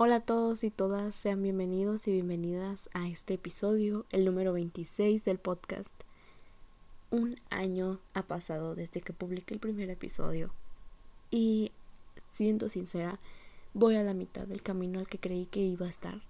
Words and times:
Hola 0.00 0.14
a 0.14 0.20
todos 0.20 0.62
y 0.62 0.70
todas, 0.70 1.16
sean 1.16 1.42
bienvenidos 1.42 2.06
y 2.06 2.12
bienvenidas 2.12 2.88
a 2.92 3.08
este 3.08 3.34
episodio, 3.34 4.06
el 4.12 4.24
número 4.24 4.52
26 4.52 5.24
del 5.24 5.38
podcast. 5.38 5.92
Un 7.10 7.40
año 7.50 7.98
ha 8.14 8.22
pasado 8.22 8.76
desde 8.76 9.00
que 9.00 9.12
publiqué 9.12 9.54
el 9.54 9.60
primer 9.60 9.90
episodio 9.90 10.54
y, 11.32 11.72
siendo 12.30 12.68
sincera, 12.68 13.18
voy 13.74 13.96
a 13.96 14.04
la 14.04 14.14
mitad 14.14 14.46
del 14.46 14.62
camino 14.62 15.00
al 15.00 15.08
que 15.08 15.18
creí 15.18 15.46
que 15.46 15.62
iba 15.62 15.86
a 15.86 15.90
estar, 15.90 16.22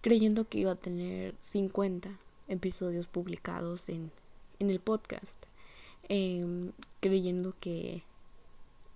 creyendo 0.00 0.48
que 0.48 0.58
iba 0.58 0.72
a 0.72 0.74
tener 0.74 1.36
50 1.38 2.10
episodios 2.48 3.06
publicados 3.06 3.90
en, 3.90 4.10
en 4.58 4.70
el 4.70 4.80
podcast, 4.80 5.40
em, 6.08 6.72
creyendo 6.98 7.54
que 7.60 8.02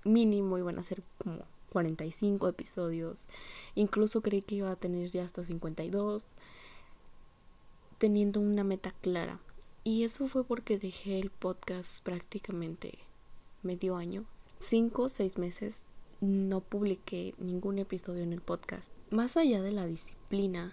mínimo 0.03 0.59
iban 0.59 0.81
a 0.81 0.83
ser 0.83 1.05
como 1.19 1.45
45 1.77 2.49
episodios. 2.49 3.29
Incluso 3.75 4.23
creí 4.23 4.41
que 4.41 4.55
iba 4.55 4.71
a 4.71 4.77
tener 4.77 5.11
ya 5.11 5.25
hasta 5.25 5.45
52. 5.45 6.25
Teniendo 7.99 8.41
una 8.41 8.65
meta 8.65 8.95
clara. 9.03 9.41
Y 9.85 10.05
eso 10.05 10.27
fue 10.27 10.43
porque 10.43 10.79
dejé 10.79 11.21
el 11.21 11.29
podcast 11.29 12.03
prácticamente 12.03 12.99
medio 13.63 13.97
año. 13.97 14.25
Cinco 14.59 15.03
o 15.03 15.09
seis 15.11 15.37
meses 15.37 15.85
no 16.23 16.63
publiqué 16.63 17.35
ningún 17.37 17.79
episodio 17.79 18.23
en 18.23 18.33
el 18.33 18.41
podcast. 18.41 18.91
Más 19.11 19.37
allá 19.37 19.61
de 19.61 19.73
la 19.73 19.85
disciplina 19.85 20.73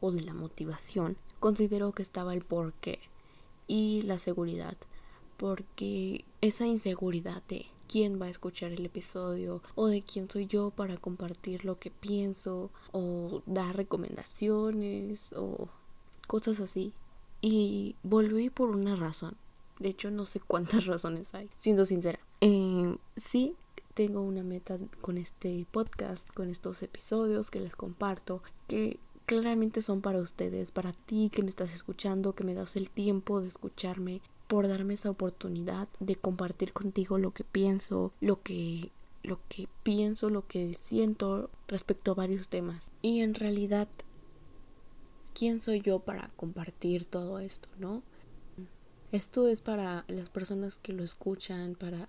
o 0.00 0.10
de 0.10 0.22
la 0.22 0.34
motivación, 0.34 1.16
considero 1.38 1.92
que 1.92 2.02
estaba 2.02 2.34
el 2.34 2.44
porqué 2.44 2.98
y 3.68 4.02
la 4.02 4.18
seguridad. 4.18 4.76
Porque 5.36 6.24
esa 6.40 6.66
inseguridad 6.66 7.44
de 7.44 7.66
quién 7.94 8.20
va 8.20 8.26
a 8.26 8.28
escuchar 8.28 8.72
el 8.72 8.84
episodio 8.84 9.62
o 9.76 9.86
de 9.86 10.02
quién 10.02 10.28
soy 10.28 10.48
yo 10.48 10.70
para 10.70 10.96
compartir 10.96 11.64
lo 11.64 11.78
que 11.78 11.92
pienso 11.92 12.72
o 12.90 13.40
dar 13.46 13.76
recomendaciones 13.76 15.32
o 15.36 15.68
cosas 16.26 16.58
así. 16.58 16.92
Y 17.40 17.94
volví 18.02 18.50
por 18.50 18.70
una 18.70 18.96
razón. 18.96 19.36
De 19.78 19.90
hecho, 19.90 20.10
no 20.10 20.26
sé 20.26 20.40
cuántas 20.40 20.86
razones 20.86 21.34
hay, 21.36 21.48
siendo 21.56 21.86
sincera. 21.86 22.18
Eh, 22.40 22.96
sí, 23.16 23.54
tengo 23.94 24.22
una 24.22 24.42
meta 24.42 24.76
con 25.00 25.16
este 25.16 25.64
podcast, 25.70 26.28
con 26.34 26.50
estos 26.50 26.82
episodios 26.82 27.48
que 27.52 27.60
les 27.60 27.76
comparto, 27.76 28.42
que 28.66 28.98
claramente 29.24 29.80
son 29.82 30.00
para 30.00 30.18
ustedes, 30.18 30.72
para 30.72 30.92
ti 30.92 31.30
que 31.32 31.44
me 31.44 31.48
estás 31.48 31.72
escuchando, 31.72 32.34
que 32.34 32.42
me 32.42 32.54
das 32.54 32.74
el 32.74 32.90
tiempo 32.90 33.40
de 33.40 33.46
escucharme, 33.46 34.20
por 34.46 34.68
darme 34.68 34.94
esa 34.94 35.10
oportunidad 35.10 35.88
de 36.00 36.16
compartir 36.16 36.72
contigo 36.72 37.18
lo 37.18 37.32
que 37.32 37.44
pienso, 37.44 38.12
lo 38.20 38.42
que 38.42 38.90
lo 39.22 39.40
que 39.48 39.68
pienso, 39.82 40.28
lo 40.28 40.46
que 40.46 40.74
siento 40.74 41.48
respecto 41.66 42.10
a 42.10 42.14
varios 42.14 42.48
temas. 42.48 42.90
Y 43.00 43.20
en 43.20 43.34
realidad 43.34 43.88
¿quién 45.34 45.60
soy 45.60 45.80
yo 45.80 45.98
para 45.98 46.30
compartir 46.36 47.04
todo 47.04 47.40
esto, 47.40 47.68
no? 47.78 48.02
Esto 49.12 49.48
es 49.48 49.60
para 49.60 50.04
las 50.08 50.28
personas 50.28 50.78
que 50.78 50.92
lo 50.92 51.04
escuchan, 51.04 51.74
para 51.74 52.08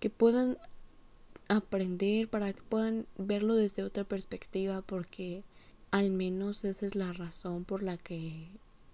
que 0.00 0.10
puedan 0.10 0.58
aprender, 1.48 2.28
para 2.28 2.52
que 2.52 2.62
puedan 2.62 3.06
verlo 3.16 3.54
desde 3.54 3.84
otra 3.84 4.04
perspectiva, 4.04 4.82
porque 4.82 5.44
al 5.90 6.10
menos 6.10 6.64
esa 6.64 6.86
es 6.86 6.94
la 6.94 7.12
razón 7.12 7.64
por 7.64 7.82
la 7.82 7.96
que 7.96 8.48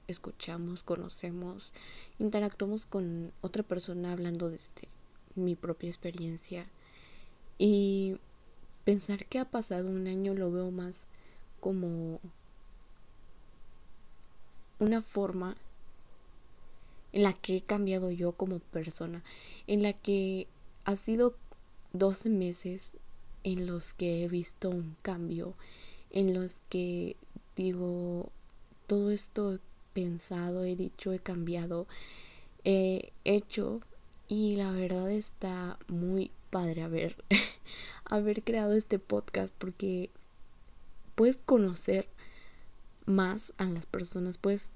escuchamos, 0.08 0.82
conocemos, 0.82 1.72
interactuamos 2.18 2.86
con 2.86 3.32
otra 3.40 3.62
persona 3.62 4.12
hablando 4.12 4.50
desde 4.50 4.88
mi 5.34 5.54
propia 5.54 5.88
experiencia. 5.88 6.66
Y 7.58 8.16
pensar 8.84 9.26
que 9.26 9.38
ha 9.38 9.44
pasado 9.44 9.88
un 9.88 10.06
año 10.06 10.34
lo 10.34 10.50
veo 10.50 10.70
más 10.70 11.06
como 11.60 12.20
una 14.78 15.00
forma 15.00 15.56
en 17.12 17.22
la 17.22 17.34
que 17.34 17.58
he 17.58 17.60
cambiado 17.60 18.10
yo 18.10 18.32
como 18.32 18.58
persona, 18.58 19.22
en 19.66 19.82
la 19.82 19.92
que 19.92 20.48
ha 20.84 20.96
sido 20.96 21.36
12 21.92 22.30
meses 22.30 22.92
en 23.44 23.66
los 23.66 23.92
que 23.94 24.24
he 24.24 24.28
visto 24.28 24.70
un 24.70 24.96
cambio, 25.02 25.54
en 26.10 26.34
los 26.34 26.62
que 26.68 27.16
digo, 27.56 28.30
todo 28.86 29.10
esto 29.10 29.58
pensado, 29.92 30.64
he 30.64 30.76
dicho, 30.76 31.12
he 31.12 31.18
cambiado, 31.18 31.86
he 32.64 33.12
hecho 33.24 33.80
y 34.28 34.56
la 34.56 34.72
verdad 34.72 35.10
está 35.10 35.78
muy 35.88 36.30
padre 36.50 36.82
haber, 36.82 37.16
haber 38.04 38.42
creado 38.42 38.72
este 38.72 38.98
podcast 38.98 39.54
porque 39.58 40.10
puedes 41.14 41.38
conocer 41.42 42.08
más 43.06 43.52
a 43.58 43.64
las 43.64 43.86
personas, 43.86 44.38
puedes, 44.38 44.70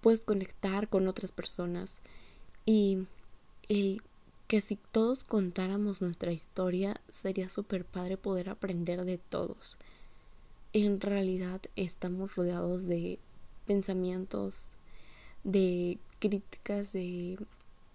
puedes 0.00 0.24
conectar 0.24 0.88
con 0.88 1.08
otras 1.08 1.32
personas 1.32 2.00
y 2.64 3.06
el 3.68 4.02
que 4.46 4.60
si 4.60 4.76
todos 4.76 5.24
contáramos 5.24 6.02
nuestra 6.02 6.32
historia 6.32 7.00
sería 7.08 7.48
súper 7.48 7.84
padre 7.84 8.16
poder 8.16 8.50
aprender 8.50 9.04
de 9.04 9.16
todos. 9.16 9.78
En 10.74 11.00
realidad 11.00 11.60
estamos 11.76 12.34
rodeados 12.34 12.86
de 12.86 13.18
pensamientos, 13.66 14.66
de 15.44 15.98
críticas, 16.18 16.92
de 16.92 17.38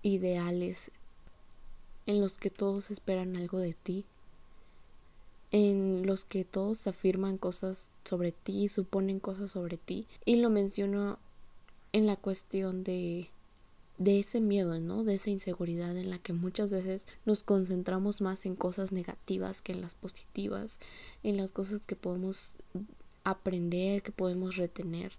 ideales 0.02 0.92
en 2.06 2.22
los 2.22 2.38
que 2.38 2.50
todos 2.50 2.92
esperan 2.92 3.36
algo 3.36 3.60
de 3.60 3.74
ti, 3.74 4.06
en 5.52 6.06
los 6.06 6.26
que 6.26 6.44
todos 6.44 6.88
afirman 6.88 7.38
cosas 7.38 7.90
sobre 8.04 8.32
ti, 8.32 8.68
suponen 8.68 9.20
cosas 9.20 9.52
sobre 9.52 9.78
ti. 9.78 10.08
Y 10.26 10.38
lo 10.38 10.50
menciono 10.50 11.20
en 11.94 12.06
la 12.06 12.16
cuestión 12.16 12.84
de 12.84 13.30
de 13.98 14.20
ese 14.20 14.42
miedo, 14.42 14.80
¿no? 14.80 15.04
De 15.04 15.16
esa 15.16 15.30
inseguridad 15.30 15.98
en 15.98 16.10
la 16.10 16.20
que 16.20 16.34
muchas 16.34 16.72
veces 16.72 17.08
nos 17.26 17.44
concentramos 17.44 18.22
más 18.22 18.46
en 18.46 18.56
cosas 18.56 18.92
negativas 18.92 19.62
que 19.62 19.72
en 19.72 19.82
las 19.82 19.96
positivas, 19.96 20.80
en 21.24 21.38
las 21.38 21.52
cosas 21.52 21.86
que 21.86 21.96
podemos 21.96 22.54
aprender, 23.24 24.04
que 24.04 24.12
podemos 24.12 24.56
retener 24.56 25.14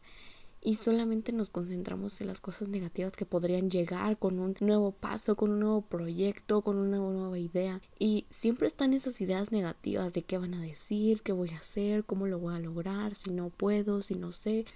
y 0.61 0.75
solamente 0.75 1.33
nos 1.33 1.51
concentramos 1.51 2.21
en 2.21 2.27
las 2.27 2.41
cosas 2.41 2.69
negativas 2.69 3.13
que 3.13 3.25
podrían 3.25 3.71
llegar 3.71 4.19
con 4.19 4.39
un 4.39 4.57
nuevo 4.61 4.91
paso, 4.91 5.37
con 5.37 5.51
un 5.51 5.61
nuevo 5.61 5.83
proyecto, 5.83 6.63
con 6.63 6.79
una 6.79 6.99
nueva 6.99 7.39
idea. 7.39 7.81
Y 7.99 8.27
siempre 8.29 8.67
están 8.67 8.93
esas 8.93 9.21
ideas 9.21 9.53
negativas 9.53 10.13
de 10.13 10.23
qué 10.23 10.37
van 10.39 10.55
a 10.55 10.61
decir, 10.61 11.23
qué 11.23 11.33
voy 11.33 11.51
a 11.51 11.59
hacer, 11.59 12.05
cómo 12.05 12.27
lo 12.27 12.39
voy 12.39 12.55
a 12.55 12.61
lograr, 12.61 13.15
si 13.15 13.31
no 13.31 13.51
puedo, 13.51 14.03
si 14.03 14.15
no 14.15 14.33
sé. 14.33 14.67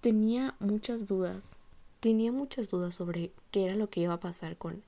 Tenía 0.00 0.54
muchas 0.60 1.06
dudas. 1.06 1.56
Tenía 2.00 2.30
muchas 2.32 2.68
dudas 2.68 2.94
sobre 2.94 3.32
qué 3.50 3.64
era 3.64 3.76
lo 3.76 3.88
que 3.88 4.00
iba 4.00 4.14
a 4.14 4.20
pasar 4.20 4.58
con 4.58 4.82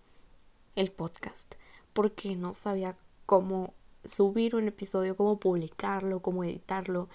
el 0.74 0.90
podcast, 0.92 1.54
porque 1.94 2.36
no 2.36 2.52
sabía 2.52 2.96
cómo 3.24 3.72
subir 4.04 4.54
un 4.54 4.68
episodio, 4.68 5.16
cómo 5.16 5.38
publicarlo, 5.38 6.20
cómo 6.20 6.44
editarlo. 6.44 7.08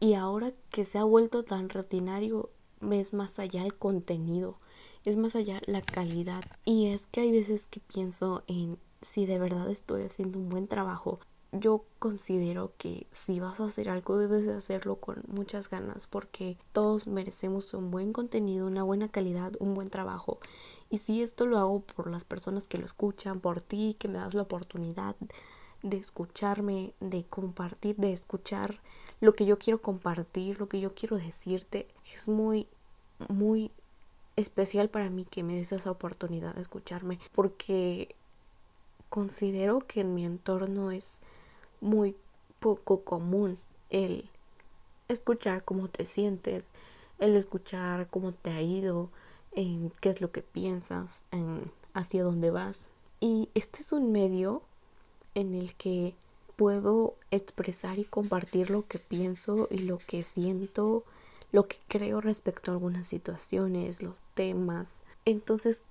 Y 0.00 0.14
ahora 0.14 0.52
que 0.70 0.84
se 0.84 0.98
ha 0.98 1.04
vuelto 1.04 1.42
tan 1.42 1.68
rutinario, 1.68 2.50
es 2.90 3.12
más 3.12 3.38
allá 3.38 3.64
el 3.64 3.74
contenido, 3.74 4.58
es 5.04 5.16
más 5.16 5.34
allá 5.34 5.60
la 5.66 5.82
calidad. 5.82 6.44
Y 6.64 6.88
es 6.88 7.06
que 7.06 7.20
hay 7.20 7.32
veces 7.32 7.66
que 7.66 7.80
pienso 7.80 8.44
en 8.46 8.78
si 9.00 9.26
de 9.26 9.38
verdad 9.38 9.68
estoy 9.70 10.02
haciendo 10.02 10.38
un 10.38 10.48
buen 10.48 10.68
trabajo. 10.68 11.18
Yo 11.50 11.86
considero 11.98 12.74
que 12.76 13.06
si 13.10 13.40
vas 13.40 13.58
a 13.58 13.64
hacer 13.64 13.88
algo 13.88 14.18
debes 14.18 14.44
de 14.44 14.52
hacerlo 14.52 14.96
con 14.96 15.24
muchas 15.28 15.70
ganas 15.70 16.06
porque 16.06 16.58
todos 16.72 17.06
merecemos 17.06 17.72
un 17.72 17.90
buen 17.90 18.12
contenido, 18.12 18.66
una 18.66 18.82
buena 18.82 19.08
calidad, 19.08 19.52
un 19.58 19.72
buen 19.72 19.88
trabajo. 19.88 20.40
Y 20.90 20.98
si 20.98 21.22
esto 21.22 21.46
lo 21.46 21.58
hago 21.58 21.80
por 21.80 22.10
las 22.10 22.24
personas 22.24 22.66
que 22.66 22.78
lo 22.78 22.84
escuchan, 22.84 23.40
por 23.40 23.62
ti 23.62 23.96
que 23.98 24.08
me 24.08 24.18
das 24.18 24.34
la 24.34 24.42
oportunidad 24.42 25.16
de 25.82 25.96
escucharme, 25.96 26.92
de 27.00 27.24
compartir, 27.24 27.96
de 27.96 28.12
escuchar 28.12 28.80
lo 29.20 29.34
que 29.34 29.46
yo 29.46 29.58
quiero 29.58 29.80
compartir, 29.80 30.58
lo 30.60 30.68
que 30.68 30.80
yo 30.80 30.94
quiero 30.94 31.16
decirte. 31.16 31.86
Es 32.12 32.28
muy, 32.28 32.66
muy 33.28 33.70
especial 34.36 34.88
para 34.88 35.10
mí 35.10 35.24
que 35.24 35.42
me 35.42 35.56
des 35.56 35.72
esa 35.72 35.90
oportunidad 35.90 36.54
de 36.54 36.60
escucharme 36.60 37.18
porque 37.32 38.14
considero 39.08 39.80
que 39.80 40.00
en 40.00 40.14
mi 40.14 40.24
entorno 40.24 40.90
es 40.92 41.20
muy 41.80 42.14
poco 42.60 43.02
común 43.02 43.58
el 43.90 44.28
escuchar 45.08 45.64
cómo 45.64 45.88
te 45.88 46.04
sientes, 46.04 46.70
el 47.18 47.34
escuchar 47.34 48.08
cómo 48.08 48.32
te 48.32 48.50
ha 48.50 48.62
ido, 48.62 49.10
en 49.52 49.90
qué 50.00 50.10
es 50.10 50.20
lo 50.20 50.30
que 50.30 50.42
piensas, 50.42 51.24
en 51.32 51.70
hacia 51.94 52.22
dónde 52.22 52.50
vas. 52.50 52.88
Y 53.20 53.48
este 53.54 53.82
es 53.82 53.92
un 53.92 54.12
medio 54.12 54.62
en 55.34 55.54
el 55.54 55.74
que 55.74 56.14
puedo 56.58 57.14
expresar 57.30 58.00
y 58.00 58.04
compartir 58.04 58.68
lo 58.68 58.84
que 58.88 58.98
pienso 58.98 59.68
y 59.70 59.78
lo 59.78 59.98
que 59.98 60.24
siento, 60.24 61.04
lo 61.52 61.68
que 61.68 61.76
creo 61.86 62.20
respecto 62.20 62.72
a 62.72 62.74
algunas 62.74 63.06
situaciones, 63.06 64.02
los 64.02 64.16
temas. 64.34 65.02
Entonces, 65.24 65.82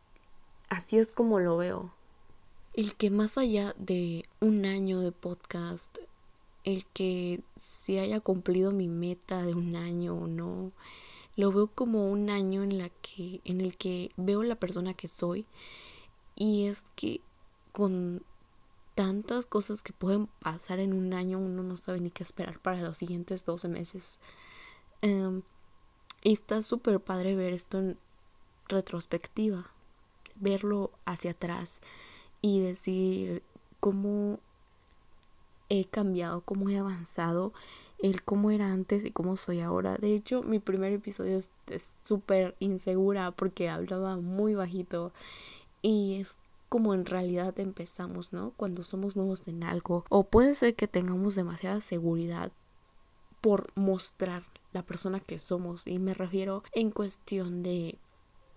así 0.67 0.97
es 0.97 1.07
como 1.07 1.39
lo 1.39 1.55
veo. 1.55 1.93
El 2.73 2.95
que 2.95 3.09
más 3.09 3.37
allá 3.37 3.75
de 3.77 4.25
un 4.41 4.65
año 4.65 4.99
de 4.99 5.13
podcast, 5.13 5.97
el 6.65 6.85
que 6.87 7.39
si 7.55 7.97
haya 7.97 8.19
cumplido 8.19 8.73
mi 8.73 8.89
meta 8.89 9.43
de 9.43 9.53
un 9.53 9.77
año 9.77 10.15
o 10.15 10.27
no. 10.27 10.73
Lo 11.37 11.53
veo 11.53 11.67
como 11.67 12.11
un 12.11 12.29
año 12.29 12.61
en 12.61 12.77
la 12.77 12.89
que 12.89 13.39
en 13.45 13.61
el 13.61 13.77
que 13.77 14.11
veo 14.17 14.43
la 14.43 14.55
persona 14.55 14.93
que 14.93 15.07
soy 15.07 15.45
y 16.35 16.65
es 16.65 16.83
que 16.97 17.21
con 17.71 18.21
tantas 18.97 19.45
cosas 19.45 19.83
que 19.83 19.93
pueden 19.93 20.25
pasar 20.39 20.79
en 20.79 20.91
un 20.91 21.13
año 21.13 21.37
uno 21.37 21.61
no 21.61 21.77
sabe 21.77 21.99
ni 21.99 22.09
qué 22.09 22.23
esperar 22.23 22.57
para 22.59 22.81
los 22.81 22.97
siguientes 22.97 23.45
12 23.45 23.67
meses. 23.67 24.19
Em, 25.03 25.43
y 26.23 26.33
está 26.33 26.63
súper 26.63 26.99
padre 26.99 27.35
ver 27.35 27.53
esto 27.53 27.77
en 27.77 27.99
retrospectiva, 28.67 29.69
verlo 30.33 30.89
hacia 31.05 31.31
atrás 31.31 31.79
y 32.41 32.59
decir 32.59 33.43
cómo 33.79 34.39
he 35.69 35.85
cambiado, 35.85 36.41
cómo 36.41 36.67
he 36.69 36.79
avanzado, 36.79 37.53
el 37.99 38.23
cómo 38.23 38.49
era 38.49 38.73
antes 38.73 39.05
y 39.05 39.11
cómo 39.11 39.37
soy 39.37 39.59
ahora. 39.59 39.97
De 39.97 40.15
hecho, 40.15 40.41
mi 40.41 40.57
primer 40.57 40.91
episodio 40.91 41.37
es 41.37 41.51
súper 42.05 42.55
insegura 42.59 43.29
porque 43.29 43.69
hablaba 43.69 44.17
muy 44.17 44.55
bajito 44.55 45.13
y 45.83 46.15
es 46.19 46.39
como 46.69 46.93
en 46.93 47.05
realidad 47.05 47.59
empezamos, 47.59 48.33
¿no? 48.33 48.53
Cuando 48.57 48.83
somos 48.83 49.15
nuevos 49.15 49.47
en 49.47 49.63
algo. 49.63 50.05
O 50.09 50.23
puede 50.23 50.55
ser 50.55 50.75
que 50.75 50.87
tengamos 50.87 51.35
demasiada 51.35 51.81
seguridad 51.81 52.51
por 53.41 53.67
mostrar 53.75 54.43
la 54.73 54.83
persona 54.83 55.19
que 55.19 55.39
somos. 55.39 55.87
Y 55.87 55.99
me 55.99 56.13
refiero 56.13 56.63
en 56.73 56.91
cuestión 56.91 57.63
de 57.63 57.97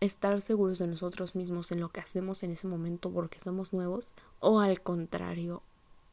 estar 0.00 0.40
seguros 0.40 0.78
de 0.78 0.86
nosotros 0.86 1.34
mismos 1.34 1.70
en 1.72 1.80
lo 1.80 1.90
que 1.90 2.00
hacemos 2.00 2.42
en 2.42 2.52
ese 2.52 2.66
momento 2.66 3.10
porque 3.10 3.40
somos 3.40 3.72
nuevos. 3.72 4.14
O 4.40 4.60
al 4.60 4.80
contrario, 4.80 5.62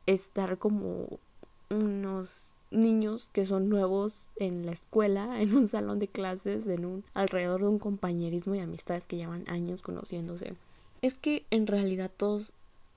estar 0.05 0.57
como 0.57 1.19
unos 1.69 2.53
niños 2.69 3.29
que 3.31 3.45
son 3.45 3.69
nuevos 3.69 4.29
en 4.35 4.65
la 4.65 4.71
escuela, 4.71 5.41
en 5.41 5.55
un 5.55 5.67
salón 5.67 5.99
de 5.99 6.07
clases, 6.07 6.67
en 6.67 6.85
un 6.85 7.03
alrededor 7.13 7.61
de 7.61 7.67
un 7.67 7.79
compañerismo 7.79 8.55
y 8.55 8.59
amistades 8.59 9.07
que 9.07 9.17
llevan 9.17 9.47
años 9.47 9.81
conociéndose. 9.81 10.55
Es 11.01 11.13
que 11.13 11.45
en 11.51 11.67
realidad 11.67 12.11
todos 12.15 12.53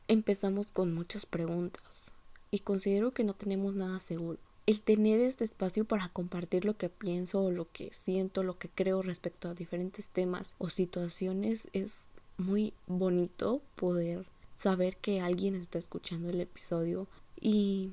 empezamos 0.08 0.68
con 0.68 0.94
muchas 0.94 1.26
preguntas 1.26 2.12
y 2.50 2.60
considero 2.60 3.12
que 3.12 3.24
no 3.24 3.34
tenemos 3.34 3.74
nada 3.74 3.98
seguro. 4.00 4.38
El 4.66 4.80
tener 4.80 5.20
este 5.20 5.44
espacio 5.44 5.84
para 5.84 6.08
compartir 6.08 6.64
lo 6.64 6.76
que 6.76 6.88
pienso 6.88 7.42
o 7.42 7.50
lo 7.50 7.70
que 7.72 7.92
siento, 7.92 8.42
lo 8.42 8.58
que 8.58 8.68
creo 8.68 9.02
respecto 9.02 9.48
a 9.48 9.54
diferentes 9.54 10.08
temas 10.08 10.54
o 10.58 10.68
situaciones 10.68 11.68
es 11.72 12.08
muy 12.38 12.72
bonito 12.86 13.60
poder 13.76 14.24
saber 14.56 14.96
que 14.96 15.20
alguien 15.20 15.54
está 15.54 15.78
escuchando 15.78 16.30
el 16.30 16.40
episodio 16.40 17.06
y 17.40 17.92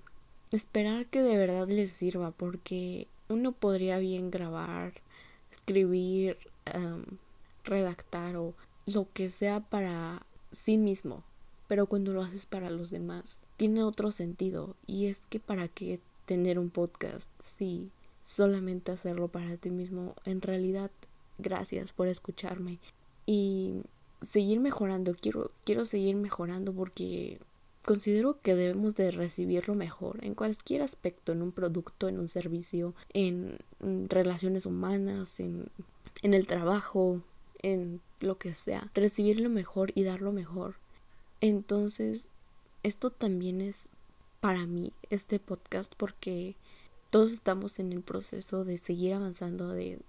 esperar 0.51 1.05
que 1.07 1.21
de 1.21 1.37
verdad 1.37 1.67
les 1.67 1.91
sirva 1.91 2.31
porque 2.31 3.07
uno 3.27 3.51
podría 3.51 3.99
bien 3.99 4.31
grabar, 4.31 4.93
escribir, 5.51 6.37
redactar 7.63 8.37
o 8.37 8.53
lo 8.87 9.07
que 9.13 9.29
sea 9.29 9.59
para 9.59 10.25
sí 10.51 10.77
mismo, 10.77 11.23
pero 11.67 11.85
cuando 11.85 12.13
lo 12.13 12.21
haces 12.23 12.45
para 12.45 12.69
los 12.69 12.89
demás, 12.89 13.41
tiene 13.57 13.83
otro 13.83 14.11
sentido. 14.11 14.75
Y 14.87 15.07
es 15.07 15.19
que 15.29 15.39
para 15.39 15.67
qué 15.67 15.99
tener 16.25 16.57
un 16.57 16.69
podcast 16.69 17.31
si 17.43 17.91
solamente 18.23 18.91
hacerlo 18.91 19.27
para 19.27 19.57
ti 19.57 19.69
mismo, 19.69 20.15
en 20.25 20.41
realidad, 20.41 20.89
gracias 21.37 21.91
por 21.91 22.07
escucharme. 22.07 22.79
Y 23.25 23.81
seguir 24.21 24.59
mejorando, 24.61 25.13
quiero, 25.13 25.51
quiero 25.65 25.85
seguir 25.85 26.15
mejorando 26.15 26.73
porque 26.73 27.39
considero 27.85 28.39
que 28.41 28.55
debemos 28.55 28.95
de 28.95 29.11
recibirlo 29.11 29.75
mejor 29.75 30.23
en 30.23 30.33
cualquier 30.33 30.81
aspecto, 30.81 31.33
en 31.33 31.41
un 31.41 31.51
producto, 31.51 32.07
en 32.07 32.19
un 32.19 32.29
servicio, 32.29 32.95
en, 33.13 33.57
relaciones 34.09 34.65
humanas, 34.65 35.39
en, 35.41 35.69
en 36.21 36.33
el 36.33 36.47
trabajo, 36.47 37.21
en 37.61 38.01
lo 38.19 38.37
que 38.37 38.53
sea, 38.53 38.91
recibir 38.93 39.39
lo 39.39 39.49
mejor 39.49 39.91
y 39.95 40.03
dar 40.03 40.21
lo 40.21 40.31
mejor. 40.31 40.75
Entonces, 41.41 42.29
esto 42.83 43.09
también 43.09 43.61
es 43.61 43.89
para 44.39 44.65
mí, 44.65 44.93
este 45.09 45.39
podcast, 45.39 45.93
porque 45.97 46.55
todos 47.09 47.31
estamos 47.31 47.79
en 47.79 47.91
el 47.91 48.01
proceso 48.01 48.63
de 48.63 48.77
seguir 48.77 49.13
avanzando, 49.13 49.69
de 49.69 49.99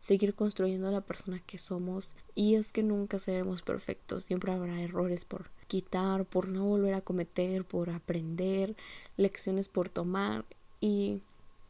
seguir 0.00 0.34
construyendo 0.34 0.88
a 0.88 0.92
la 0.92 1.00
persona 1.00 1.40
que 1.40 1.58
somos. 1.58 2.14
Y 2.34 2.54
es 2.54 2.72
que 2.72 2.82
nunca 2.82 3.18
seremos 3.18 3.62
perfectos, 3.62 4.24
siempre 4.24 4.52
habrá 4.52 4.80
errores 4.80 5.24
por 5.24 5.50
quitar, 5.66 6.24
por 6.24 6.48
no 6.48 6.64
volver 6.64 6.94
a 6.94 7.00
cometer, 7.00 7.64
por 7.64 7.90
aprender, 7.90 8.76
lecciones 9.16 9.68
por 9.68 9.88
tomar. 9.88 10.44
Y 10.80 11.20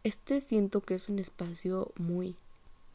este 0.05 0.41
siento 0.41 0.81
que 0.81 0.95
es 0.95 1.09
un 1.09 1.19
espacio 1.19 1.93
muy 1.97 2.37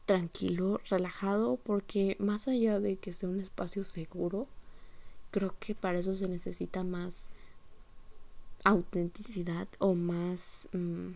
tranquilo, 0.06 0.80
relajado, 0.88 1.56
porque 1.56 2.16
más 2.18 2.48
allá 2.48 2.80
de 2.80 2.96
que 2.96 3.12
sea 3.12 3.28
un 3.28 3.40
espacio 3.40 3.84
seguro, 3.84 4.46
creo 5.30 5.54
que 5.58 5.74
para 5.74 5.98
eso 5.98 6.14
se 6.14 6.28
necesita 6.28 6.84
más 6.84 7.30
autenticidad 8.64 9.68
o 9.78 9.94
más 9.94 10.68
mm, 10.72 11.10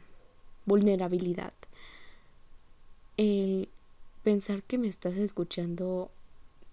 vulnerabilidad. 0.67 1.52
El 3.17 3.69
pensar 4.23 4.62
que 4.62 4.79
me 4.79 4.88
estás 4.88 5.14
escuchando 5.14 6.11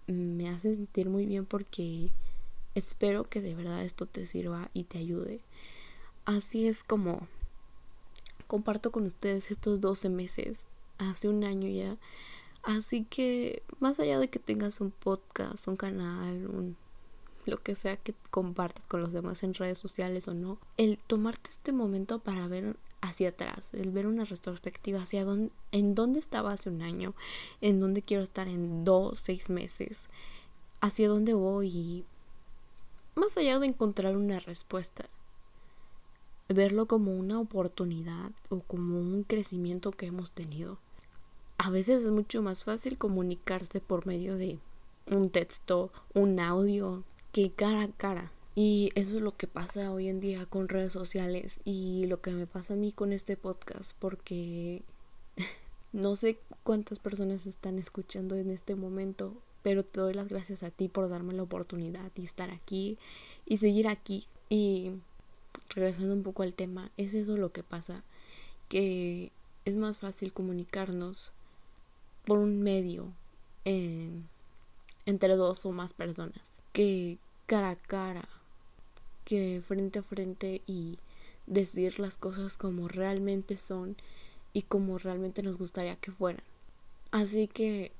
me 0.06 0.48
hace 0.48 0.74
sentir 0.74 1.08
muy 1.08 1.26
bien 1.26 1.46
porque 1.46 2.10
espero 2.74 3.28
que 3.28 3.40
de 3.40 3.54
verdad 3.54 3.84
esto 3.84 4.06
te 4.06 4.26
sirva 4.26 4.70
y 4.72 4.84
te 4.84 4.98
ayude. 4.98 5.40
Así 6.24 6.66
es 6.66 6.84
como 6.84 7.26
comparto 8.46 8.92
con 8.92 9.06
ustedes 9.06 9.50
estos 9.50 9.80
12 9.80 10.08
meses 10.08 10.66
hace 10.98 11.28
un 11.28 11.44
año 11.44 11.68
ya. 11.68 11.96
Así 12.62 13.04
que 13.04 13.62
más 13.80 14.00
allá 14.00 14.18
de 14.18 14.28
que 14.28 14.38
tengas 14.38 14.80
un 14.80 14.90
podcast, 14.90 15.68
un 15.68 15.76
canal, 15.76 16.46
un 16.48 16.76
lo 17.46 17.62
que 17.62 17.74
sea 17.74 17.96
que 17.96 18.14
compartas 18.30 18.86
con 18.86 19.00
los 19.00 19.12
demás 19.12 19.42
en 19.42 19.54
redes 19.54 19.78
sociales 19.78 20.28
o 20.28 20.34
no, 20.34 20.58
el 20.76 20.98
tomarte 21.06 21.50
este 21.50 21.72
momento 21.72 22.18
para 22.18 22.48
ver 22.48 22.76
hacia 23.00 23.30
atrás, 23.30 23.70
el 23.72 23.92
ver 23.92 24.06
una 24.06 24.24
retrospectiva 24.24 25.00
hacia 25.00 25.24
dónde, 25.24 25.52
en 25.70 25.94
dónde 25.94 26.18
estaba 26.18 26.52
hace 26.52 26.70
un 26.70 26.82
año, 26.82 27.14
en 27.60 27.78
dónde 27.78 28.02
quiero 28.02 28.22
estar 28.22 28.48
en 28.48 28.84
dos, 28.84 29.20
seis 29.20 29.48
meses, 29.48 30.08
hacia 30.80 31.08
dónde 31.08 31.34
voy 31.34 31.68
y 31.68 32.04
más 33.14 33.36
allá 33.36 33.58
de 33.58 33.66
encontrar 33.66 34.16
una 34.16 34.40
respuesta, 34.40 35.08
verlo 36.48 36.86
como 36.86 37.16
una 37.16 37.40
oportunidad 37.40 38.32
o 38.50 38.60
como 38.60 38.98
un 38.98 39.22
crecimiento 39.22 39.92
que 39.92 40.06
hemos 40.06 40.32
tenido 40.32 40.78
a 41.58 41.70
veces 41.70 42.04
es 42.04 42.10
mucho 42.10 42.42
más 42.42 42.64
fácil 42.64 42.98
comunicarse 42.98 43.80
por 43.80 44.06
medio 44.06 44.36
de 44.36 44.58
un 45.06 45.30
texto, 45.30 45.92
un 46.14 46.38
audio, 46.40 47.04
que 47.32 47.50
cara 47.50 47.82
a 47.82 47.88
cara. 47.88 48.32
Y 48.54 48.90
eso 48.94 49.16
es 49.16 49.22
lo 49.22 49.36
que 49.36 49.46
pasa 49.46 49.92
hoy 49.92 50.08
en 50.08 50.20
día 50.20 50.46
con 50.46 50.68
redes 50.68 50.92
sociales 50.92 51.60
y 51.64 52.06
lo 52.06 52.22
que 52.22 52.30
me 52.30 52.46
pasa 52.46 52.72
a 52.72 52.76
mí 52.76 52.90
con 52.90 53.12
este 53.12 53.36
podcast 53.36 53.94
porque 53.98 54.82
no 55.92 56.16
sé 56.16 56.38
cuántas 56.62 56.98
personas 56.98 57.46
están 57.46 57.78
escuchando 57.78 58.34
en 58.36 58.50
este 58.50 58.74
momento, 58.74 59.34
pero 59.62 59.84
te 59.84 60.00
doy 60.00 60.14
las 60.14 60.28
gracias 60.28 60.62
a 60.62 60.70
ti 60.70 60.88
por 60.88 61.10
darme 61.10 61.34
la 61.34 61.42
oportunidad 61.42 62.10
y 62.14 62.24
estar 62.24 62.50
aquí 62.50 62.96
y 63.44 63.58
seguir 63.58 63.88
aquí. 63.88 64.26
Y 64.48 64.92
regresando 65.70 66.14
un 66.14 66.22
poco 66.22 66.42
al 66.42 66.54
tema, 66.54 66.90
es 66.96 67.12
eso 67.12 67.36
lo 67.36 67.52
que 67.52 67.62
pasa, 67.62 68.02
que 68.68 69.32
es 69.66 69.74
más 69.74 69.98
fácil 69.98 70.32
comunicarnos 70.32 71.32
por 72.26 72.38
un 72.38 72.60
medio 72.62 73.12
entre 73.64 75.36
dos 75.36 75.64
o 75.64 75.72
más 75.72 75.92
personas 75.92 76.52
que 76.72 77.18
cara 77.46 77.70
a 77.70 77.76
cara, 77.76 78.28
que 79.24 79.62
frente 79.66 80.00
a 80.00 80.02
frente 80.02 80.60
y 80.66 80.98
decir 81.46 81.98
las 81.98 82.18
cosas 82.18 82.58
como 82.58 82.88
realmente 82.88 83.56
son 83.56 83.96
y 84.52 84.62
como 84.62 84.98
realmente 84.98 85.42
nos 85.42 85.58
gustaría 85.58 85.96
que 85.96 86.12
fueran. 86.12 86.44
Así 87.12 87.48
que 87.48 87.92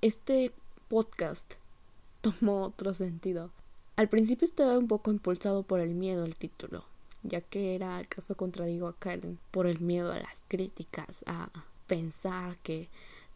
este 0.00 0.52
podcast 0.88 1.54
tomó 2.20 2.62
otro 2.62 2.94
sentido. 2.94 3.50
Al 3.96 4.08
principio 4.08 4.44
estaba 4.44 4.78
un 4.78 4.88
poco 4.88 5.10
impulsado 5.10 5.62
por 5.62 5.80
el 5.80 5.94
miedo 5.94 6.24
al 6.24 6.36
título, 6.36 6.84
ya 7.22 7.40
que 7.40 7.74
era 7.74 8.00
el 8.00 8.08
caso 8.08 8.34
contradigo 8.34 8.88
a 8.88 8.96
Karen, 8.96 9.38
por 9.50 9.66
el 9.66 9.80
miedo 9.80 10.12
a 10.12 10.20
las 10.20 10.40
críticas, 10.48 11.22
a 11.26 11.50
pensar 11.86 12.56
que 12.58 12.88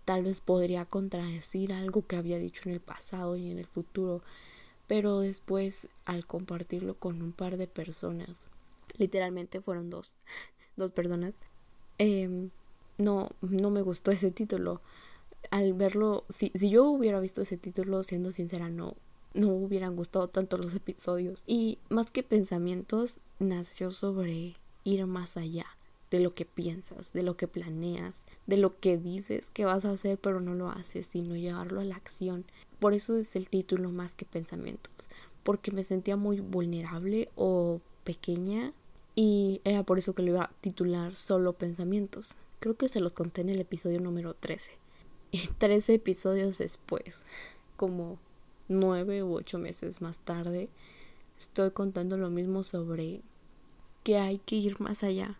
tal 0.04 0.22
vez 0.22 0.40
podría 0.40 0.84
contradecir 0.84 1.72
algo 1.72 2.06
que 2.06 2.16
había 2.16 2.38
dicho 2.38 2.62
en 2.66 2.72
el 2.72 2.80
pasado 2.80 3.36
y 3.36 3.50
en 3.50 3.58
el 3.58 3.66
futuro, 3.66 4.22
pero 4.86 5.20
después 5.20 5.88
al 6.04 6.26
compartirlo 6.26 6.94
con 6.94 7.22
un 7.22 7.32
par 7.32 7.56
de 7.56 7.66
personas, 7.66 8.46
literalmente 8.96 9.60
fueron 9.60 9.90
dos, 9.90 10.12
dos 10.76 10.92
personas, 10.92 11.34
em, 11.98 12.50
no, 12.98 13.30
no 13.40 13.70
me 13.70 13.82
gustó 13.82 14.10
ese 14.10 14.30
título. 14.30 14.80
Al 15.50 15.74
verlo, 15.74 16.24
si, 16.28 16.50
si 16.54 16.70
yo 16.70 16.84
hubiera 16.84 17.20
visto 17.20 17.42
ese 17.42 17.56
título, 17.56 18.02
siendo 18.02 18.32
sincera, 18.32 18.70
no, 18.70 18.96
no 19.34 19.48
hubieran 19.48 19.96
gustado 19.96 20.28
tanto 20.28 20.56
los 20.58 20.74
episodios. 20.74 21.42
Y 21.46 21.78
más 21.90 22.10
que 22.10 22.22
pensamientos, 22.22 23.18
nació 23.38 23.90
sobre 23.90 24.56
ir 24.84 25.06
más 25.06 25.36
allá 25.36 25.66
de 26.10 26.20
lo 26.20 26.30
que 26.30 26.44
piensas, 26.44 27.12
de 27.12 27.22
lo 27.22 27.36
que 27.36 27.48
planeas, 27.48 28.24
de 28.46 28.56
lo 28.56 28.78
que 28.78 28.98
dices 28.98 29.50
que 29.50 29.64
vas 29.64 29.84
a 29.84 29.90
hacer 29.90 30.18
pero 30.18 30.40
no 30.40 30.54
lo 30.54 30.70
haces, 30.70 31.06
sino 31.06 31.36
llevarlo 31.36 31.80
a 31.80 31.84
la 31.84 31.96
acción. 31.96 32.44
Por 32.78 32.94
eso 32.94 33.16
es 33.16 33.36
el 33.36 33.48
título 33.48 33.90
más 33.90 34.14
que 34.14 34.24
pensamientos, 34.24 35.08
porque 35.42 35.72
me 35.72 35.82
sentía 35.82 36.16
muy 36.16 36.40
vulnerable 36.40 37.30
o 37.36 37.80
pequeña 38.04 38.72
y 39.14 39.60
era 39.64 39.84
por 39.84 39.98
eso 39.98 40.14
que 40.14 40.22
lo 40.22 40.30
iba 40.30 40.44
a 40.44 40.52
titular 40.60 41.14
solo 41.14 41.52
pensamientos. 41.52 42.36
Creo 42.60 42.76
que 42.76 42.88
se 42.88 43.00
los 43.00 43.12
conté 43.12 43.42
en 43.42 43.50
el 43.50 43.60
episodio 43.60 44.00
número 44.00 44.34
13. 44.34 44.72
Y 45.30 45.48
13 45.58 45.94
episodios 45.94 46.58
después, 46.58 47.24
como 47.76 48.18
9 48.68 49.22
u 49.22 49.34
8 49.34 49.58
meses 49.58 50.00
más 50.00 50.18
tarde, 50.18 50.68
estoy 51.38 51.70
contando 51.70 52.16
lo 52.16 52.30
mismo 52.30 52.62
sobre 52.62 53.22
que 54.02 54.18
hay 54.18 54.38
que 54.38 54.56
ir 54.56 54.80
más 54.80 55.02
allá, 55.02 55.38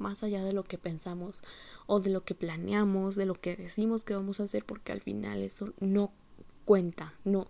más 0.00 0.22
allá 0.22 0.44
de 0.44 0.52
lo 0.52 0.64
que 0.64 0.78
pensamos 0.78 1.42
o 1.86 2.00
de 2.00 2.10
lo 2.10 2.24
que 2.24 2.34
planeamos, 2.34 3.14
de 3.14 3.26
lo 3.26 3.34
que 3.34 3.56
decimos 3.56 4.04
que 4.04 4.14
vamos 4.14 4.40
a 4.40 4.44
hacer, 4.44 4.64
porque 4.64 4.92
al 4.92 5.00
final 5.00 5.42
eso 5.42 5.72
no 5.80 6.12
cuenta, 6.64 7.14
no, 7.24 7.48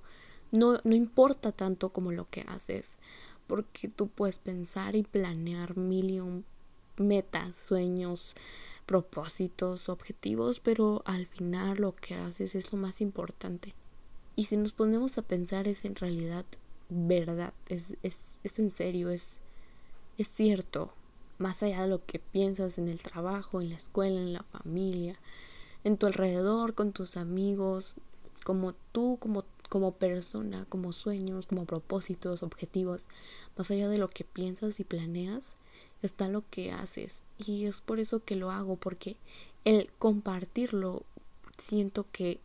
no, 0.52 0.78
no 0.84 0.94
importa 0.94 1.52
tanto 1.52 1.90
como 1.90 2.12
lo 2.12 2.28
que 2.30 2.42
haces, 2.48 2.98
porque 3.46 3.88
tú 3.88 4.08
puedes 4.08 4.38
pensar 4.38 4.94
y 4.96 5.02
planear 5.02 5.76
mil 5.76 6.44
metas, 6.96 7.56
sueños, 7.56 8.34
propósitos, 8.86 9.88
objetivos, 9.88 10.60
pero 10.60 11.02
al 11.04 11.26
final 11.26 11.78
lo 11.78 11.94
que 11.94 12.14
haces 12.14 12.54
es 12.54 12.72
lo 12.72 12.78
más 12.78 13.00
importante. 13.00 13.74
Y 14.36 14.44
si 14.44 14.56
nos 14.56 14.72
ponemos 14.72 15.18
a 15.18 15.22
pensar 15.22 15.68
es 15.68 15.84
en 15.84 15.94
realidad 15.96 16.46
verdad, 16.88 17.52
es, 17.68 17.96
es, 18.02 18.38
es 18.44 18.58
en 18.58 18.70
serio, 18.70 19.10
es, 19.10 19.40
es 20.16 20.28
cierto, 20.28 20.94
más 21.38 21.62
allá 21.62 21.82
de 21.82 21.88
lo 21.88 22.04
que 22.04 22.18
piensas 22.18 22.78
en 22.78 22.88
el 22.88 23.00
trabajo, 23.00 23.60
en 23.60 23.70
la 23.70 23.76
escuela, 23.76 24.20
en 24.20 24.32
la 24.32 24.42
familia, 24.42 25.16
en 25.84 25.96
tu 25.96 26.06
alrededor, 26.06 26.74
con 26.74 26.92
tus 26.92 27.16
amigos, 27.16 27.94
como 28.44 28.74
tú, 28.92 29.18
como, 29.20 29.44
como 29.68 29.92
persona, 29.92 30.66
como 30.68 30.92
sueños, 30.92 31.46
como 31.46 31.64
propósitos, 31.64 32.42
objetivos, 32.42 33.06
más 33.56 33.70
allá 33.70 33.88
de 33.88 33.98
lo 33.98 34.08
que 34.08 34.24
piensas 34.24 34.80
y 34.80 34.84
planeas, 34.84 35.56
está 36.02 36.28
lo 36.28 36.44
que 36.50 36.72
haces. 36.72 37.22
Y 37.38 37.66
es 37.66 37.80
por 37.80 38.00
eso 38.00 38.24
que 38.24 38.36
lo 38.36 38.50
hago, 38.50 38.76
porque 38.76 39.16
el 39.64 39.90
compartirlo 39.98 41.02
siento 41.58 42.06
que 42.12 42.40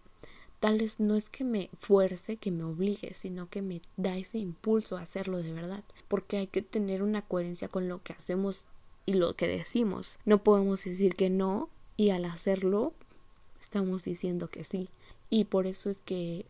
tal 0.59 0.77
vez 0.77 0.99
no 0.99 1.15
es 1.15 1.29
que 1.29 1.43
me 1.43 1.69
fuerce, 1.79 2.37
que 2.37 2.51
me 2.51 2.63
obligue, 2.63 3.13
sino 3.13 3.49
que 3.49 3.61
me 3.61 3.81
da 3.97 4.17
ese 4.17 4.37
impulso 4.37 4.97
a 4.97 5.01
hacerlo 5.01 5.39
de 5.39 5.51
verdad, 5.51 5.83
porque 6.07 6.37
hay 6.37 6.47
que 6.47 6.61
tener 6.61 7.03
una 7.03 7.21
coherencia 7.21 7.67
con 7.67 7.89
lo 7.89 8.01
que 8.01 8.13
hacemos 8.13 8.65
y 9.05 9.13
lo 9.13 9.35
que 9.35 9.47
decimos. 9.47 10.19
No 10.25 10.43
podemos 10.43 10.83
decir 10.83 11.15
que 11.15 11.29
no 11.29 11.69
y 11.97 12.09
al 12.09 12.25
hacerlo 12.25 12.93
estamos 13.59 14.03
diciendo 14.03 14.49
que 14.49 14.63
sí. 14.63 14.89
Y 15.29 15.45
por 15.45 15.67
eso 15.67 15.89
es 15.89 15.99
que 15.99 16.45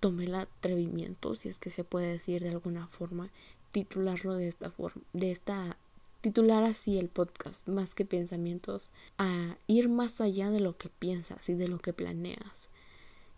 tomé 0.00 0.24
el 0.24 0.34
atrevimiento, 0.34 1.34
si 1.34 1.48
es 1.48 1.58
que 1.58 1.70
se 1.70 1.84
puede 1.84 2.08
decir 2.08 2.42
de 2.42 2.50
alguna 2.50 2.86
forma, 2.86 3.30
titularlo 3.72 4.34
de 4.34 4.48
esta 4.48 4.70
forma, 4.70 5.02
de 5.12 5.30
esta 5.30 5.76
titular 6.20 6.64
así 6.64 6.98
el 6.98 7.08
podcast, 7.08 7.68
más 7.68 7.94
que 7.94 8.04
pensamientos, 8.04 8.90
a 9.16 9.56
ir 9.66 9.88
más 9.88 10.20
allá 10.20 10.50
de 10.50 10.60
lo 10.60 10.76
que 10.76 10.88
piensas 10.88 11.48
y 11.48 11.54
de 11.54 11.68
lo 11.68 11.78
que 11.78 11.92
planeas. 11.92 12.68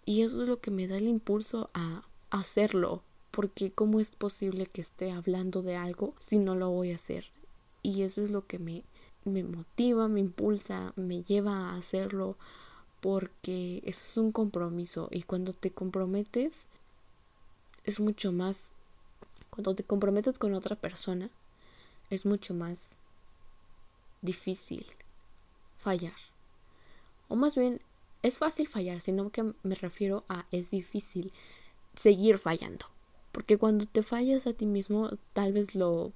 Y 0.04 0.22
eso 0.22 0.42
es 0.42 0.48
lo 0.48 0.60
que 0.60 0.70
me 0.70 0.86
da 0.86 0.96
el 0.96 1.06
impulso 1.06 1.70
a 1.74 2.02
hacerlo, 2.30 3.02
porque 3.30 3.70
cómo 3.70 4.00
es 4.00 4.10
posible 4.10 4.66
que 4.66 4.80
esté 4.80 5.12
hablando 5.12 5.62
de 5.62 5.76
algo 5.76 6.14
si 6.18 6.38
no 6.38 6.54
lo 6.54 6.70
voy 6.70 6.92
a 6.92 6.96
hacer. 6.96 7.26
Y 7.82 8.02
eso 8.02 8.22
es 8.22 8.30
lo 8.30 8.46
que 8.46 8.58
me, 8.58 8.84
me 9.24 9.44
motiva, 9.44 10.08
me 10.08 10.20
impulsa, 10.20 10.92
me 10.96 11.22
lleva 11.22 11.70
a 11.70 11.76
hacerlo 11.76 12.36
porque 13.00 13.82
eso 13.84 14.10
es 14.10 14.16
un 14.16 14.32
compromiso 14.32 15.08
y 15.10 15.22
cuando 15.22 15.52
te 15.52 15.70
comprometes 15.70 16.66
es 17.84 18.00
mucho 18.00 18.32
más 18.32 18.72
cuando 19.50 19.74
te 19.74 19.84
comprometes 19.84 20.38
con 20.38 20.54
otra 20.54 20.76
persona 20.76 21.30
es 22.10 22.26
mucho 22.26 22.54
más 22.54 22.90
difícil 24.22 24.84
fallar. 25.78 26.14
O 27.28 27.36
más 27.36 27.54
bien 27.54 27.80
es 28.22 28.38
fácil 28.38 28.66
fallar 28.66 29.00
sino 29.00 29.30
que 29.30 29.52
me 29.62 29.74
refiero 29.76 30.24
a 30.28 30.46
es 30.50 30.70
difícil 30.70 31.32
seguir 31.94 32.38
fallando 32.38 32.86
porque 33.30 33.58
cuando 33.58 33.86
te 33.86 34.02
fallas 34.02 34.46
a 34.46 34.52
ti 34.52 34.66
mismo 34.66 35.10
tal 35.32 35.52
vez 35.52 35.74
lo 35.76 36.12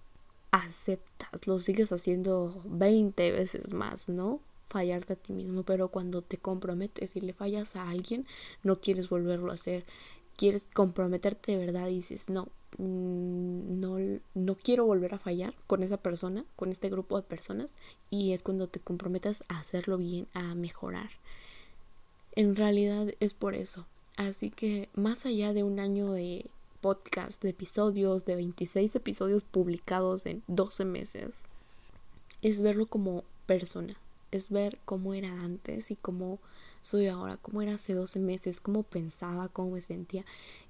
aceptas, 0.53 1.47
lo 1.47 1.59
sigues 1.59 1.91
haciendo 1.93 2.63
20 2.67 3.33
veces 3.33 3.73
más, 3.73 4.09
¿no? 4.09 4.41
Fallarte 4.69 5.15
a 5.15 5.17
ti 5.17 5.33
mismo, 5.33 5.65
pero 5.65 5.89
cuando 5.89 6.23
te 6.23 6.39
comprometes 6.39 7.17
y 7.17 7.21
le 7.21 7.33
fallas 7.33 7.75
a 7.75 7.89
alguien, 7.89 8.27
no 8.63 8.81
quieres 8.81 9.09
volverlo 9.09 9.51
a 9.51 9.55
hacer. 9.55 9.85
Quieres 10.37 10.69
comprometerte 10.73 11.53
de 11.53 11.59
verdad 11.59 11.89
y 11.89 11.97
dices, 11.97 12.29
no, 12.29 12.49
mm, 12.79 13.81
no, 13.81 13.97
no 14.35 14.55
quiero 14.55 14.85
volver 14.85 15.15
a 15.15 15.19
fallar 15.19 15.55
con 15.67 15.83
esa 15.83 15.97
persona, 15.97 16.45
con 16.57 16.71
este 16.71 16.89
grupo 16.89 17.17
de 17.17 17.27
personas. 17.27 17.75
Y 18.11 18.33
es 18.33 18.43
cuando 18.43 18.69
te 18.69 18.81
comprometas 18.81 19.45
a 19.49 19.59
hacerlo 19.59 19.99
bien, 19.99 20.27
a 20.35 20.55
mejorar. 20.55 21.11
En 22.35 22.57
realidad 22.57 23.09
es 23.21 23.35
por 23.35 23.55
eso. 23.55 23.87
Así 24.17 24.51
que 24.51 24.89
más 24.95 25.25
allá 25.27 25.53
de 25.53 25.63
un 25.63 25.81
año 25.81 26.13
de 26.13 26.47
podcast 26.83 27.41
de 27.43 27.51
episodios, 27.51 28.27
de 28.27 28.35
26 28.35 28.97
episodios 28.97 29.45
publicados 29.45 30.27
en 30.27 30.43
12 30.49 30.85
meses, 30.85 31.45
es 32.43 32.61
verlo 32.61 32.87
como 32.87 33.25
persona, 33.47 33.95
es 34.33 34.51
ver 34.51 34.79
cómo 34.85 35.15
era 35.15 35.33
antes 35.43 35.91
y 35.91 35.97
cómo 35.97 36.41
soy 36.83 37.07
ahora, 37.07 37.39
cómo 37.39 37.63
era 37.63 37.75
hace 37.77 37.95
12 37.95 38.19
meses, 38.19 38.61
cómo 38.61 38.83
pensaba, 38.83 39.49
cómo 39.49 39.71
me 39.71 39.81
sentía. 39.81 40.25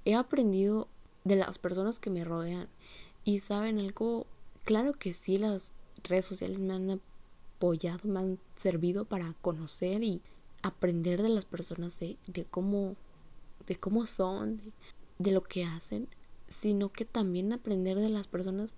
He 0.05 0.15
aprendido 0.15 0.87
de 1.25 1.37
las 1.37 1.59
personas 1.59 1.99
que 1.99 2.11
me 2.11 2.25
rodean 2.25 2.69
y 3.25 3.41
saben 3.41 3.79
algo, 3.79 4.27
claro 4.65 4.93
que 4.93 5.15
sí, 5.15 5.39
las 5.39 5.73
redes 6.05 6.27
sociales 6.27 6.59
me 6.59 6.75
han 6.75 7.01
apoyado, 7.57 8.01
me 8.05 8.21
han 8.21 8.39
servido 8.57 9.07
para 9.07 9.35
conocer 9.41 10.05
y 10.05 10.21
aprender 10.61 11.23
de 11.23 11.31
las 11.31 11.47
personas 11.47 11.99
de, 11.99 12.17
de 12.27 12.45
cómo 12.45 12.97
de 13.67 13.77
cómo 13.77 14.07
son, 14.07 14.61
de 15.23 15.33
lo 15.33 15.43
que 15.43 15.65
hacen, 15.65 16.09
sino 16.49 16.91
que 16.91 17.05
también 17.05 17.53
aprender 17.53 17.99
de 17.99 18.09
las 18.09 18.27
personas 18.27 18.75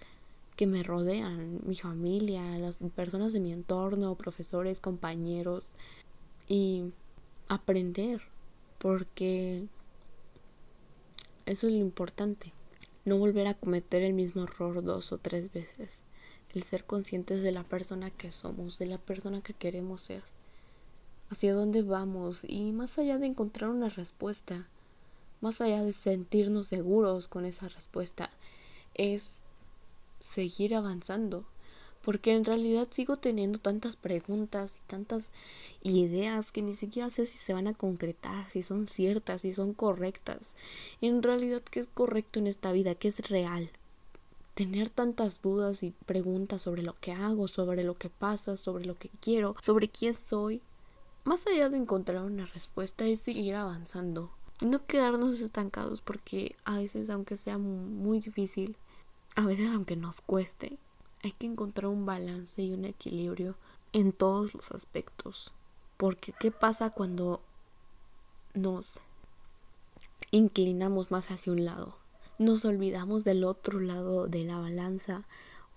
que 0.57 0.67
me 0.67 0.83
rodean, 0.83 1.61
mi 1.67 1.75
familia, 1.75 2.59
las 2.59 2.79
personas 2.95 3.33
de 3.33 3.41
mi 3.41 3.53
entorno, 3.53 4.15
profesores, 4.15 4.79
compañeros, 4.79 5.73
y 6.49 6.85
aprender, 7.49 8.23
porque 8.79 9.65
eso 11.47 11.67
es 11.67 11.73
lo 11.73 11.81
importante, 11.81 12.53
no 13.05 13.19
volver 13.19 13.47
a 13.47 13.55
cometer 13.55 14.03
el 14.03 14.13
mismo 14.13 14.45
error 14.45 14.83
dos 14.83 15.13
o 15.13 15.19
tres 15.19 15.53
veces, 15.53 16.01
el 16.55 16.63
ser 16.63 16.85
conscientes 16.85 17.43
de 17.43 17.53
la 17.53 17.65
persona 17.65 18.11
que 18.11 18.31
somos, 18.31 18.79
de 18.79 18.87
la 18.87 18.99
persona 18.99 19.41
que 19.41 19.55
queremos 19.55 20.03
ser, 20.03 20.23
hacia 21.31 21.55
dónde 21.55 21.83
vamos 21.83 22.45
y 22.47 22.73
más 22.73 22.99
allá 22.99 23.19
de 23.19 23.27
encontrar 23.27 23.71
una 23.71 23.89
respuesta, 23.89 24.69
más 25.45 25.61
allá 25.61 25.85
de 25.85 25.93
sentirnos 25.93 26.69
seguros 26.69 27.29
con 27.29 27.45
esa 27.45 27.69
respuesta, 27.69 28.31
es 28.95 29.43
seguir 30.21 30.75
avanzando. 30.75 31.45
Porque 32.03 32.33
en 32.33 32.45
realidad 32.45 32.89
sigo 32.91 33.17
teniendo 33.17 33.59
tantas 33.59 33.97
preguntas 33.97 34.77
y 34.77 34.89
tantas 34.89 35.31
ideas 35.83 36.51
que 36.51 36.61
ni 36.61 36.75
siquiera 36.75 37.09
sé 37.11 37.25
si 37.25 37.39
se 37.39 37.55
van 37.55 37.67
a 37.67 37.75
concretar, 37.75 38.51
si 38.51 38.63
son 38.63 38.87
ciertas, 38.87 39.43
si 39.43 39.53
son 39.53 39.73
correctas. 39.73 40.51
En 41.01 41.23
realidad, 41.23 41.63
¿qué 41.63 41.81
es 41.81 41.87
correcto 41.87 42.39
en 42.39 42.47
esta 42.47 42.73
vida? 42.73 42.95
¿Qué 42.95 43.09
es 43.09 43.29
real? 43.29 43.71
Tener 44.55 44.91
tantas 44.91 45.41
dudas 45.41 45.83
y 45.83 45.93
preguntas 46.07 46.63
sobre 46.63 46.83
lo 46.83 46.95
que 46.95 47.13
hago, 47.13 47.49
sobre 47.49 47.85
lo 47.85 47.97
que 47.97 48.11
pasa, 48.11 48.57
sobre 48.57 48.85
lo 48.85 48.99
que 48.99 49.11
quiero, 49.21 49.57
sobre 49.63 49.89
quién 49.89 50.15
soy. 50.15 50.61
Más 51.25 51.47
allá 51.47 51.71
de 51.71 51.79
encontrar 51.79 52.23
una 52.23 52.47
respuesta 52.47 53.07
es 53.07 53.21
seguir 53.21 53.55
avanzando 53.55 54.31
no 54.61 54.87
quedarnos 54.87 55.41
estancados 55.41 56.01
porque 56.01 56.57
a 56.65 56.79
veces 56.79 57.11
aunque 57.11 57.37
sea 57.37 57.59
muy 57.59 58.21
difícil, 58.21 58.77
a 59.35 59.43
veces 59.43 59.71
aunque 59.73 59.97
nos 59.97 60.21
cueste, 60.21 60.79
hay 61.23 61.33
que 61.33 61.47
encontrar 61.47 61.87
un 61.87 62.07
balance 62.07 62.63
y 62.63 62.73
un 62.73 62.85
equilibrio 62.85 63.57
en 63.93 64.13
todos 64.13 64.55
los 64.55 64.71
aspectos. 64.73 65.53
Porque 65.97 66.33
¿qué 66.39 66.51
pasa 66.51 66.91
cuando 66.91 67.41
nos 68.53 69.01
inclinamos 70.31 71.11
más 71.11 71.31
hacia 71.31 71.53
un 71.53 71.65
lado? 71.65 71.97
Nos 72.39 72.65
olvidamos 72.65 73.25
del 73.25 73.45
otro 73.45 73.81
lado 73.81 74.27
de 74.27 74.45
la 74.45 74.59
balanza 74.59 75.25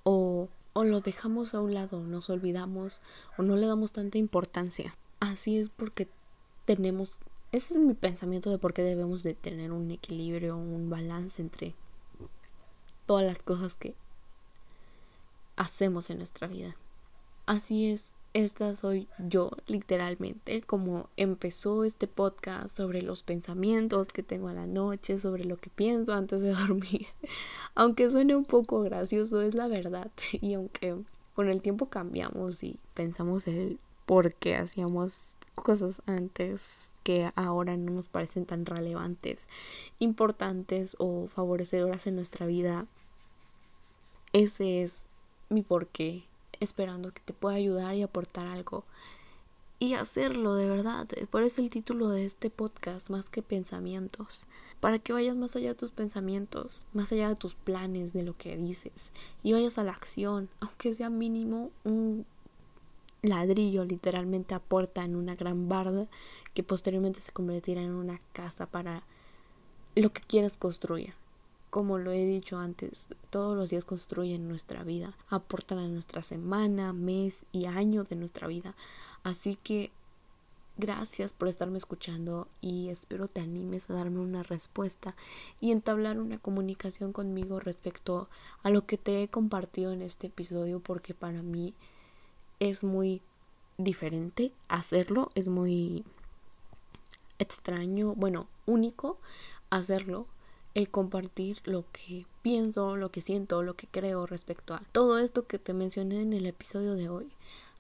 o, 0.04 0.50
o 0.74 0.84
lo 0.84 1.02
dejamos 1.02 1.54
a 1.54 1.62
un 1.62 1.74
lado, 1.74 2.02
nos 2.02 2.30
olvidamos 2.30 3.02
o 3.38 3.44
no 3.44 3.56
le 3.56 3.68
damos 3.68 3.92
tanta 3.92 4.18
importancia. 4.18 4.96
Así 5.20 5.58
es 5.58 5.70
porque 5.70 6.08
tenemos 6.66 7.20
ese 7.52 7.74
es 7.74 7.80
mi 7.80 7.94
pensamiento 7.94 8.50
de 8.50 8.58
por 8.58 8.74
qué 8.74 8.84
debemos 8.84 9.24
de 9.24 9.34
tener 9.34 9.72
un 9.72 9.90
equilibrio, 9.92 10.58
un 10.58 10.90
balance 10.90 11.42
entre 11.42 11.74
todas 13.06 13.26
las 13.26 13.40
cosas 13.40 13.76
que 13.76 13.96
hacemos 15.56 16.10
en 16.10 16.18
nuestra 16.18 16.48
vida. 16.48 16.76
Así 17.46 17.90
es, 17.90 18.12
esta 18.34 18.76
soy 18.76 19.08
yo 19.18 19.52
literalmente, 19.66 20.62
como 20.62 21.10
empezó 21.18 21.84
este 21.84 22.08
podcast 22.08 22.76
sobre 22.76 23.02
los 23.02 23.24
pensamientos 23.24 24.10
que 24.10 24.24
tengo 24.24 24.50
a 24.50 24.54
la 24.54 24.68
noche, 24.68 25.18
sobre 25.18 25.46
lo 25.46 25.58
que 25.58 25.70
pienso 25.70 26.14
antes 26.14 26.42
de 26.42 26.50
dormir. 26.54 27.08
aunque 27.74 28.10
suene 28.10 28.36
un 28.36 28.46
poco 28.46 28.82
gracioso, 28.82 29.42
es 29.42 29.56
la 29.56 29.68
verdad. 29.68 30.12
Y 30.42 30.54
aunque 30.54 30.96
con 31.34 31.50
el 31.50 31.62
tiempo 31.62 31.88
cambiamos 31.88 32.64
y 32.64 32.78
pensamos 32.94 33.48
el 33.48 33.80
por 34.06 34.34
qué 34.34 34.56
hacíamos 34.56 35.34
cosas 35.56 36.02
antes 36.06 36.92
que 37.08 37.32
ahora 37.38 37.78
no 37.78 37.94
nos 37.94 38.10
parecen 38.10 38.46
tan 38.46 38.66
relevantes, 38.66 39.48
importantes 39.98 40.98
o 41.00 41.30
favorecedoras 41.30 42.06
en 42.06 42.18
nuestra 42.18 42.46
vida. 42.46 42.86
Ese 44.34 44.84
es 44.84 45.04
mi 45.48 45.62
porqué 45.62 46.26
esperando 46.60 47.14
que 47.14 47.22
te 47.22 47.32
pueda 47.32 47.56
ayudar 47.56 47.96
y 47.96 48.04
aportar 48.04 48.48
algo. 48.48 48.84
Y 49.80 49.94
hacerlo 49.94 50.56
de 50.56 50.68
verdad. 50.68 51.08
Por 51.32 51.44
eso 51.44 51.62
el 51.62 51.70
título 51.70 52.10
de 52.10 52.26
este 52.26 52.50
podcast, 52.50 53.10
más 53.10 53.30
que 53.30 53.42
pensamientos. 53.42 54.46
Para 54.82 55.00
que 55.00 55.14
vayas 55.14 55.38
más 55.38 55.56
allá 55.56 55.70
de 55.70 55.76
tus 55.76 55.92
pensamientos, 55.92 56.84
más 56.92 57.14
allá 57.14 57.30
de 57.30 57.36
tus 57.38 57.56
planes, 57.56 58.12
de 58.12 58.24
lo 58.24 58.36
que 58.36 58.58
dices. 58.58 59.14
Y 59.44 59.54
vayas 59.54 59.78
a 59.78 59.86
la 59.86 59.94
acción, 59.94 60.50
aunque 60.60 60.94
sea 60.94 61.10
mínimo 61.10 61.72
un 61.86 62.26
ladrillo 63.30 63.86
literalmente 63.86 64.56
aporta 64.56 65.04
en 65.04 65.16
una 65.16 65.36
gran 65.36 65.70
barda 65.70 66.08
que 66.54 66.64
posteriormente 66.64 67.22
se 67.22 67.32
convertirá 67.32 67.82
en 67.82 67.92
una 67.92 68.20
casa 68.34 68.66
para 68.66 69.04
lo 69.96 70.12
que 70.14 70.22
quieras 70.22 70.58
construir. 70.58 71.14
Como 71.70 71.98
lo 71.98 72.12
he 72.12 72.26
dicho 72.26 72.58
antes, 72.58 73.10
todos 73.30 73.56
los 73.56 73.70
días 73.70 73.86
construyen 73.86 74.48
nuestra 74.48 74.84
vida, 74.84 75.18
aportan 75.30 75.80
a 75.80 75.88
nuestra 75.88 76.22
semana, 76.22 76.94
mes 76.94 77.44
y 77.52 77.66
año 77.66 78.04
de 78.04 78.16
nuestra 78.16 78.48
vida. 78.48 78.74
Así 79.24 79.58
que 79.62 79.92
gracias 80.78 81.34
por 81.34 81.48
estarme 81.48 81.78
escuchando 81.78 82.48
y 82.62 82.90
espero 82.90 83.28
te 83.28 83.42
animes 83.42 83.90
a 83.90 83.94
darme 83.94 84.20
una 84.20 84.44
respuesta 84.44 85.16
y 85.60 85.72
entablar 85.72 86.20
una 86.20 86.38
comunicación 86.38 87.12
conmigo 87.12 87.60
respecto 87.60 88.30
a 88.64 88.70
lo 88.70 88.86
que 88.86 88.98
te 88.98 89.24
he 89.24 89.28
compartido 89.28 89.92
en 89.92 90.04
este 90.04 90.28
episodio 90.28 90.80
porque 90.80 91.14
para 91.14 91.42
mí 91.42 91.74
es 92.60 92.84
muy 92.84 93.22
diferente 93.78 94.52
hacerlo, 94.68 95.32
es 95.36 95.48
muy 95.48 96.04
extraño, 97.40 98.16
bueno, 98.16 98.48
único 98.66 99.20
hacerlo 99.70 100.28
el 100.74 100.90
compartir 100.90 101.60
lo 101.64 101.86
que 101.92 102.26
pienso, 102.42 102.98
lo 102.98 103.12
que 103.12 103.22
siento, 103.22 103.64
lo 103.64 103.76
que 103.76 103.88
creo 103.88 104.28
respecto 104.28 104.74
a 104.74 104.82
todo 104.92 105.18
esto 105.18 105.48
que 105.48 105.60
te 105.60 105.74
mencioné 105.74 106.22
en 106.22 106.34
el 106.34 106.46
episodio 106.46 106.94
de 106.94 107.10
hoy. 107.10 107.32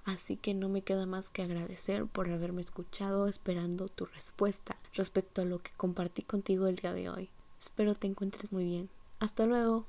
Así 0.05 0.38
que 0.38 0.53
no 0.53 0.69
me 0.69 0.81
queda 0.81 1.05
más 1.05 1.29
que 1.29 1.43
agradecer 1.43 2.05
por 2.05 2.29
haberme 2.29 2.62
escuchado 2.62 3.27
esperando 3.27 3.89
tu 3.89 4.05
respuesta 4.05 4.77
respecto 4.93 5.41
a 5.41 5.46
lo 5.46 5.60
que 5.60 5.72
compartí 5.75 6.24
contigo 6.24 6.65
el 6.67 6.77
día 6.77 6.93
de 6.93 7.10
hoy. 7.10 7.29
Espero 7.60 7.93
te 7.93 8.07
encuentres 8.07 8.51
muy 8.51 8.63
bien. 8.63 8.89
Hasta 9.19 9.46
luego. 9.46 9.86